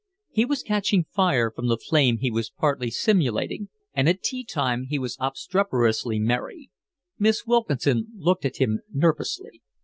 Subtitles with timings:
[0.31, 4.85] He was catching fire from the flame he was partly simulating, and at tea time
[4.89, 6.71] he was obstreperously merry.
[7.19, 9.61] Miss Wilkinson looked at him nervously.